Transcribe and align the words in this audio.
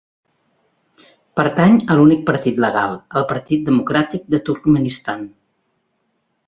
Pertany 1.39 1.77
a 1.81 1.97
l'únic 1.99 2.25
partit 2.31 2.63
legal, 2.65 2.97
el 3.21 3.29
Partit 3.35 3.69
Democràtic 3.71 4.27
de 4.37 4.41
Turkmenistan. 4.49 5.27